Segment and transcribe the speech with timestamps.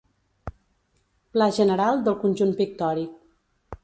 [1.35, 3.13] Pla general del conjunt pictòric.